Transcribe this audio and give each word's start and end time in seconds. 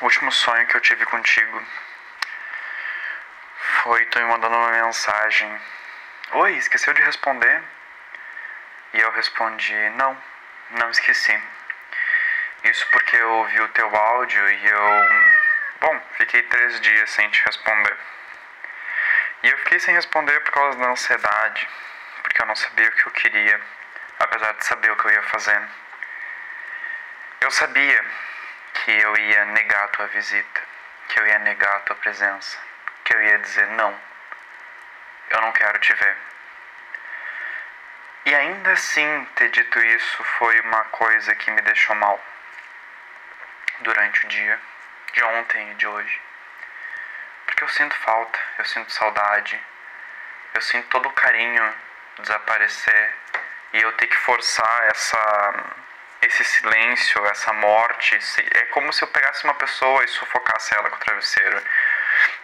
o 0.00 0.04
último 0.04 0.30
sonho 0.30 0.66
que 0.66 0.76
eu 0.76 0.80
tive 0.80 1.04
contigo 1.06 1.62
foi 3.82 4.04
tu 4.06 4.18
me 4.18 4.26
mandando 4.26 4.56
uma 4.56 4.70
mensagem. 4.70 5.60
Oi, 6.32 6.52
esqueceu 6.56 6.94
de 6.94 7.02
responder? 7.02 7.62
E 8.94 9.00
eu 9.00 9.10
respondi: 9.12 9.74
Não, 9.90 10.16
não 10.70 10.90
esqueci. 10.90 11.42
Isso 12.64 12.86
porque 12.90 13.16
eu 13.16 13.30
ouvi 13.30 13.60
o 13.60 13.68
teu 13.68 13.94
áudio 13.94 14.50
e 14.50 14.66
eu. 14.68 14.88
Bom, 15.80 16.00
fiquei 16.16 16.42
três 16.42 16.80
dias 16.80 17.10
sem 17.10 17.28
te 17.30 17.44
responder. 17.44 17.96
E 19.42 19.48
eu 19.48 19.58
fiquei 19.58 19.78
sem 19.78 19.94
responder 19.94 20.40
por 20.40 20.52
causa 20.52 20.78
da 20.78 20.88
ansiedade, 20.88 21.68
porque 22.22 22.42
eu 22.42 22.46
não 22.46 22.56
sabia 22.56 22.88
o 22.88 22.92
que 22.92 23.06
eu 23.06 23.12
queria, 23.12 23.60
apesar 24.18 24.52
de 24.52 24.64
saber 24.64 24.90
o 24.90 24.96
que 24.96 25.06
eu 25.06 25.12
ia 25.12 25.22
fazer. 25.22 25.62
Eu 27.40 27.50
sabia 27.52 28.04
que 28.84 28.90
eu 28.90 29.16
ia 29.16 29.44
negar 29.46 29.84
a 29.84 29.88
tua 29.88 30.06
visita, 30.08 30.60
que 31.08 31.20
eu 31.20 31.26
ia 31.26 31.38
negar 31.40 31.76
a 31.76 31.80
tua 31.80 31.96
presença, 31.96 32.58
que 33.04 33.14
eu 33.14 33.22
ia 33.22 33.38
dizer 33.38 33.66
não, 33.68 33.98
eu 35.30 35.40
não 35.40 35.52
quero 35.52 35.78
te 35.78 35.92
ver. 35.94 36.16
E 38.26 38.34
ainda 38.34 38.72
assim, 38.72 39.28
ter 39.36 39.50
dito 39.50 39.78
isso 39.78 40.24
foi 40.24 40.60
uma 40.60 40.84
coisa 40.84 41.34
que 41.34 41.50
me 41.50 41.62
deixou 41.62 41.96
mal 41.96 42.22
durante 43.80 44.26
o 44.26 44.28
dia, 44.28 44.60
de 45.12 45.22
ontem 45.22 45.70
e 45.70 45.74
de 45.74 45.86
hoje. 45.86 46.20
Porque 47.46 47.64
eu 47.64 47.68
sinto 47.68 47.94
falta, 47.96 48.38
eu 48.58 48.64
sinto 48.66 48.92
saudade, 48.92 49.58
eu 50.54 50.60
sinto 50.60 50.88
todo 50.88 51.08
o 51.08 51.12
carinho 51.12 51.74
desaparecer 52.18 53.14
e 53.72 53.80
eu 53.80 53.92
ter 53.92 54.06
que 54.06 54.16
forçar 54.16 54.84
essa 54.88 55.54
esse 56.22 56.44
silêncio, 56.44 57.24
essa 57.26 57.52
morte, 57.52 58.18
é 58.54 58.60
como 58.66 58.92
se 58.92 59.02
eu 59.02 59.08
pegasse 59.08 59.44
uma 59.44 59.54
pessoa 59.54 60.04
e 60.04 60.08
sufocasse 60.08 60.74
ela 60.74 60.90
com 60.90 60.96
o 60.96 61.00
travesseiro, 61.00 61.62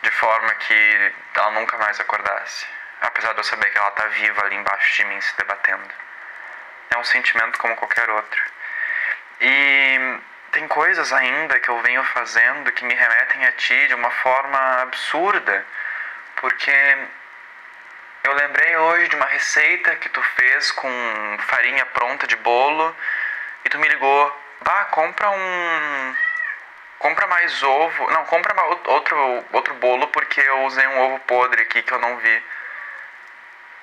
de 0.03 0.11
forma 0.13 0.55
que 0.55 1.13
ela 1.35 1.51
nunca 1.53 1.77
mais 1.79 1.99
acordasse, 1.99 2.67
apesar 3.01 3.33
de 3.33 3.41
eu 3.41 3.45
saber 3.45 3.71
que 3.71 3.79
ela 3.79 3.89
está 3.89 4.07
viva 4.07 4.45
ali 4.45 4.57
embaixo 4.57 4.97
de 4.97 5.05
mim 5.07 5.21
se 5.21 5.37
debatendo. 5.37 5.91
É 6.91 6.99
um 6.99 7.05
sentimento 7.05 7.59
como 7.59 7.75
qualquer 7.77 8.09
outro. 8.09 8.43
E 9.41 10.21
tem 10.53 10.69
coisas 10.69 11.13
ainda 11.13 11.59
que 11.59 11.69
eu 11.69 11.81
venho 11.81 12.05
fazendo 12.05 12.71
que 12.71 12.85
me 12.85 12.95
remetem 12.95 13.45
a 13.45 13.53
ti 13.53 13.89
de 13.89 13.95
uma 13.95 14.11
forma 14.11 14.83
absurda, 14.83 15.67
porque 16.37 16.99
eu 18.23 18.33
lembrei 18.35 18.77
hoje 18.77 19.09
de 19.09 19.17
uma 19.17 19.27
receita 19.27 19.97
que 19.97 20.09
tu 20.09 20.23
fez 20.23 20.71
com 20.73 21.37
farinha 21.49 21.85
pronta 21.87 22.27
de 22.27 22.37
bolo 22.37 22.97
e 23.65 23.69
tu 23.69 23.79
me 23.79 23.89
ligou, 23.89 24.41
bah, 24.63 24.85
compra 24.87 25.31
um. 25.31 26.17
Compra 26.99 27.27
mais 27.27 27.63
ovo. 27.63 28.11
Não, 28.11 28.25
compra 28.27 28.55
outro, 28.87 29.45
outro 29.53 29.75
bolo 29.75 30.07
porque 30.09 30.41
eu 30.41 30.65
usei 30.65 30.87
um 30.87 31.01
ovo 31.01 31.19
podre 31.21 31.63
aqui 31.63 31.83
que 31.83 31.93
eu 31.93 31.99
não 31.99 32.17
vi. 32.19 32.43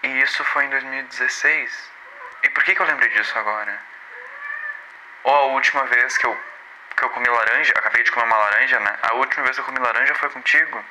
E 0.03 0.21
isso 0.21 0.43
foi 0.45 0.65
em 0.65 0.69
2016. 0.69 1.91
E 2.43 2.49
por 2.49 2.63
que, 2.63 2.73
que 2.73 2.81
eu 2.81 2.87
lembrei 2.87 3.09
disso 3.09 3.37
agora? 3.37 3.79
Ou 5.23 5.35
a 5.35 5.45
última 5.53 5.83
vez 5.85 6.17
que 6.17 6.25
eu, 6.25 6.37
que 6.97 7.03
eu 7.03 7.09
comi 7.11 7.27
laranja, 7.27 7.73
acabei 7.75 8.03
de 8.03 8.11
comer 8.11 8.25
uma 8.25 8.37
laranja, 8.37 8.79
né? 8.79 8.97
A 9.03 9.13
última 9.13 9.43
vez 9.43 9.55
que 9.55 9.61
eu 9.61 9.65
comi 9.65 9.79
laranja 9.79 10.15
foi 10.15 10.29
contigo. 10.29 10.83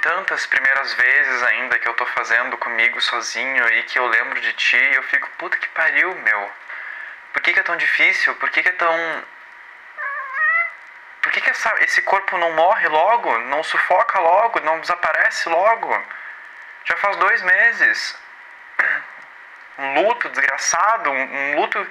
Tantas 0.00 0.46
primeiras 0.46 0.94
vezes 0.94 1.42
ainda 1.42 1.78
que 1.78 1.88
eu 1.88 1.94
tô 1.94 2.06
fazendo 2.06 2.56
comigo 2.58 3.00
sozinho 3.00 3.68
e 3.68 3.82
que 3.82 3.98
eu 3.98 4.06
lembro 4.06 4.40
de 4.40 4.52
ti 4.52 4.76
e 4.76 4.94
eu 4.94 5.02
fico, 5.04 5.28
puta 5.30 5.56
que 5.56 5.68
pariu, 5.70 6.14
meu. 6.14 6.52
Por 7.32 7.42
que, 7.42 7.52
que 7.52 7.58
é 7.58 7.64
tão 7.64 7.76
difícil? 7.76 8.34
Por 8.36 8.48
que, 8.50 8.62
que 8.62 8.68
é 8.68 8.72
tão. 8.72 9.24
Por 11.20 11.32
que, 11.32 11.40
que 11.40 11.50
essa, 11.50 11.74
esse 11.82 12.00
corpo 12.02 12.38
não 12.38 12.52
morre 12.52 12.86
logo? 12.88 13.38
Não 13.38 13.62
sufoca 13.64 14.20
logo? 14.20 14.60
Não 14.60 14.80
desaparece 14.80 15.48
logo? 15.48 16.06
Já 16.84 16.96
faz 16.98 17.16
dois 17.16 17.42
meses. 17.42 18.16
Um 19.78 20.02
luto 20.02 20.28
desgraçado, 20.28 21.10
um, 21.10 21.52
um 21.52 21.56
luto 21.56 21.84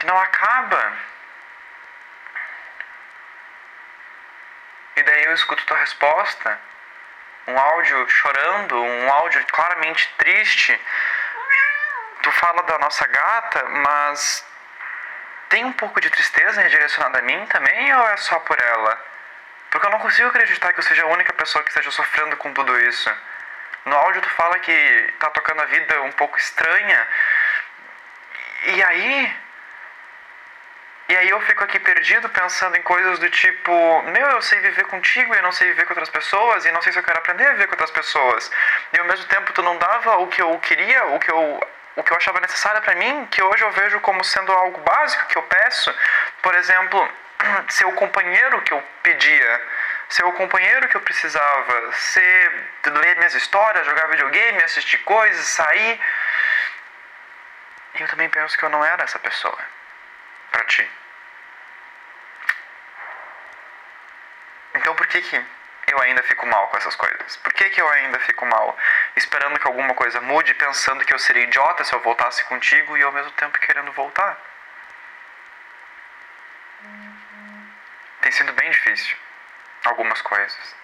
que 0.00 0.06
não 0.06 0.18
acaba. 0.18 0.92
E 4.96 5.02
daí 5.02 5.24
eu 5.24 5.34
escuto 5.34 5.64
tua 5.64 5.78
resposta 5.78 6.73
um 7.46 7.58
áudio 7.58 8.08
chorando, 8.08 8.82
um 8.82 9.12
áudio 9.12 9.44
claramente 9.46 10.12
triste. 10.18 10.80
Tu 12.22 12.32
fala 12.32 12.62
da 12.62 12.78
nossa 12.78 13.06
gata, 13.06 13.64
mas 13.68 14.46
tem 15.48 15.64
um 15.64 15.72
pouco 15.72 16.00
de 16.00 16.10
tristeza 16.10 16.68
direcionada 16.68 17.18
a 17.18 17.22
mim 17.22 17.46
também 17.46 17.94
ou 17.94 18.08
é 18.08 18.16
só 18.16 18.38
por 18.40 18.58
ela? 18.60 19.04
Porque 19.70 19.86
eu 19.86 19.90
não 19.90 19.98
consigo 19.98 20.28
acreditar 20.28 20.72
que 20.72 20.78
eu 20.78 20.84
seja 20.84 21.02
a 21.02 21.08
única 21.08 21.32
pessoa 21.32 21.62
que 21.62 21.70
esteja 21.70 21.90
sofrendo 21.90 22.36
com 22.36 22.52
tudo 22.54 22.78
isso. 22.80 23.12
No 23.84 23.96
áudio 23.96 24.22
tu 24.22 24.30
fala 24.30 24.58
que 24.58 25.14
tá 25.18 25.30
tocando 25.30 25.60
a 25.60 25.66
vida 25.66 26.00
um 26.02 26.12
pouco 26.12 26.38
estranha. 26.38 27.08
E 28.66 28.82
aí, 28.82 29.36
e 31.06 31.16
aí 31.16 31.28
eu 31.28 31.40
fico 31.42 31.62
aqui 31.62 31.78
perdido 31.78 32.30
pensando 32.30 32.76
em 32.76 32.82
coisas 32.82 33.18
do 33.18 33.28
tipo, 33.28 34.02
meu, 34.04 34.26
eu 34.26 34.40
sei 34.40 34.58
viver 34.60 34.84
contigo 34.86 35.34
e 35.34 35.36
eu 35.36 35.42
não 35.42 35.52
sei 35.52 35.68
viver 35.68 35.84
com 35.84 35.92
outras 35.92 36.08
pessoas 36.08 36.64
e 36.64 36.72
não 36.72 36.80
sei 36.80 36.92
se 36.92 36.98
eu 36.98 37.02
quero 37.02 37.18
aprender 37.18 37.46
a 37.46 37.52
viver 37.52 37.66
com 37.66 37.72
outras 37.72 37.90
pessoas. 37.90 38.50
E 38.90 38.98
ao 38.98 39.04
mesmo 39.04 39.26
tempo 39.26 39.52
tu 39.52 39.62
não 39.62 39.76
dava 39.76 40.16
o 40.16 40.28
que 40.28 40.40
eu 40.40 40.58
queria, 40.60 41.04
o 41.06 41.18
que 41.18 41.30
eu 41.30 41.60
o 41.96 42.02
que 42.02 42.12
eu 42.12 42.16
achava 42.16 42.40
necessário 42.40 42.82
para 42.82 42.96
mim, 42.96 43.28
que 43.30 43.40
hoje 43.40 43.62
eu 43.62 43.70
vejo 43.70 44.00
como 44.00 44.24
sendo 44.24 44.50
algo 44.50 44.80
básico 44.80 45.26
que 45.26 45.38
eu 45.38 45.42
peço. 45.44 45.94
Por 46.42 46.52
exemplo, 46.56 47.08
ser 47.68 47.84
o 47.84 47.92
companheiro 47.92 48.62
que 48.62 48.72
eu 48.72 48.82
pedia, 49.02 49.62
ser 50.08 50.24
o 50.24 50.32
companheiro 50.32 50.88
que 50.88 50.96
eu 50.96 51.00
precisava, 51.02 51.92
ser 51.92 52.70
ler 52.86 53.16
minhas 53.16 53.34
histórias, 53.34 53.86
jogar 53.86 54.08
videogame, 54.08 54.64
assistir 54.64 54.98
coisas, 54.98 55.46
sair. 55.46 56.00
E 57.94 58.02
eu 58.02 58.08
também 58.08 58.28
penso 58.28 58.58
que 58.58 58.64
eu 58.64 58.70
não 58.70 58.84
era 58.84 59.04
essa 59.04 59.18
pessoa 59.20 59.73
para 60.54 60.64
ti. 60.66 60.88
Então 64.76 64.94
por 64.94 65.06
que 65.08 65.20
que 65.20 65.44
eu 65.88 66.00
ainda 66.00 66.22
fico 66.22 66.46
mal 66.46 66.68
com 66.68 66.76
essas 66.76 66.94
coisas? 66.94 67.36
Por 67.38 67.52
que 67.52 67.70
que 67.70 67.80
eu 67.80 67.88
ainda 67.88 68.20
fico 68.20 68.46
mal 68.46 68.78
esperando 69.16 69.58
que 69.58 69.66
alguma 69.66 69.94
coisa 69.94 70.20
mude, 70.20 70.54
pensando 70.54 71.04
que 71.04 71.12
eu 71.12 71.18
seria 71.18 71.42
idiota 71.42 71.84
se 71.84 71.92
eu 71.92 72.00
voltasse 72.00 72.44
contigo 72.44 72.96
e 72.96 73.02
ao 73.02 73.12
mesmo 73.12 73.32
tempo 73.32 73.58
querendo 73.58 73.90
voltar? 73.92 74.38
Tem 78.20 78.32
sido 78.32 78.52
bem 78.52 78.70
difícil 78.70 79.16
algumas 79.84 80.22
coisas. 80.22 80.76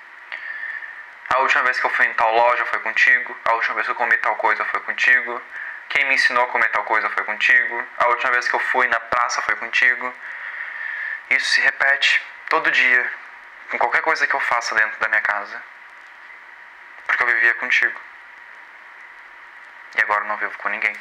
A 1.30 1.38
última 1.38 1.62
vez 1.62 1.78
que 1.78 1.86
eu 1.86 1.90
fui 1.90 2.06
em 2.06 2.14
tal 2.14 2.34
loja 2.34 2.66
foi 2.66 2.80
contigo, 2.80 3.38
a 3.44 3.54
última 3.54 3.74
vez 3.76 3.86
que 3.86 3.92
eu 3.92 3.96
comi 3.96 4.16
tal 4.18 4.34
coisa 4.36 4.64
foi 4.64 4.80
contigo, 4.80 5.40
quem 5.90 6.04
me 6.06 6.14
ensinou 6.14 6.44
a 6.44 6.48
comer 6.48 6.70
tal 6.70 6.84
coisa 6.84 7.10
foi 7.10 7.24
contigo. 7.24 7.86
A 7.98 8.08
última 8.08 8.32
vez 8.32 8.48
que 8.48 8.54
eu 8.54 8.60
fui 8.60 8.86
na 8.88 8.98
praça 8.98 9.42
foi 9.42 9.56
contigo. 9.56 10.14
Isso 11.30 11.46
se 11.50 11.60
repete 11.60 12.24
todo 12.48 12.70
dia, 12.70 13.12
com 13.70 13.78
qualquer 13.78 14.02
coisa 14.02 14.26
que 14.26 14.34
eu 14.34 14.40
faça 14.40 14.74
dentro 14.74 14.98
da 15.00 15.08
minha 15.08 15.20
casa. 15.20 15.62
Porque 17.06 17.22
eu 17.22 17.26
vivia 17.26 17.54
contigo. 17.54 18.00
E 19.96 20.02
agora 20.02 20.24
eu 20.24 20.28
não 20.28 20.36
vivo 20.36 20.56
com 20.58 20.68
ninguém. 20.68 20.96